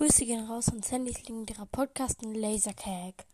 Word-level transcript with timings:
Grüße 0.00 0.24
gehen 0.24 0.46
raus 0.46 0.70
an 0.70 0.82
Sandys 0.82 1.18
legendärer 1.28 1.66
Podcast 1.66 2.24
und 2.24 2.34
Lasercag. 2.34 3.26